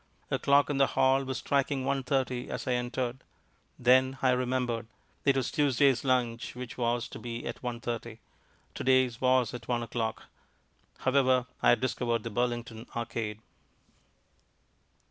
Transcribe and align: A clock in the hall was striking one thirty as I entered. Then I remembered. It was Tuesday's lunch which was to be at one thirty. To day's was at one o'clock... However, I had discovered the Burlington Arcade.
A 0.31 0.39
clock 0.39 0.71
in 0.71 0.79
the 0.79 0.87
hall 0.97 1.23
was 1.25 1.37
striking 1.37 1.85
one 1.85 2.01
thirty 2.01 2.49
as 2.49 2.65
I 2.67 2.71
entered. 2.73 3.19
Then 3.77 4.17
I 4.23 4.31
remembered. 4.31 4.87
It 5.25 5.37
was 5.37 5.51
Tuesday's 5.51 6.03
lunch 6.03 6.55
which 6.55 6.75
was 6.75 7.07
to 7.09 7.19
be 7.19 7.45
at 7.45 7.61
one 7.61 7.79
thirty. 7.79 8.17
To 8.73 8.83
day's 8.83 9.21
was 9.21 9.53
at 9.53 9.67
one 9.67 9.83
o'clock... 9.83 10.23
However, 11.01 11.45
I 11.61 11.69
had 11.69 11.81
discovered 11.81 12.23
the 12.23 12.31
Burlington 12.31 12.87
Arcade. 12.95 13.41